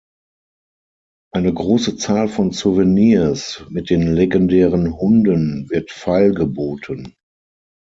Eine 1.31 1.53
große 1.53 1.95
Zahl 1.95 2.27
von 2.27 2.51
Souvenirs 2.51 3.63
mit 3.69 3.91
den 3.91 4.07
legendären 4.15 4.97
Hunden 4.97 5.69
wird 5.69 5.91
feilgeboten. 5.91 7.13